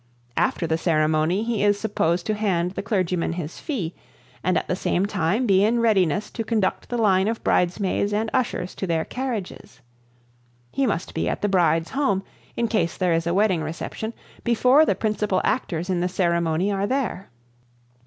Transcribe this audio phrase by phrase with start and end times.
[0.35, 3.93] After the ceremony he is supposed to hand the clergyman his fee,
[4.43, 8.27] and at the same time be in readiness to conduct the line of bridesmaids and
[8.33, 9.79] ushers to their carriages.
[10.71, 12.23] He must be at the bride's home,
[12.57, 16.87] in case there is a wedding reception, before the principal actors in the ceremony are
[16.87, 17.29] there.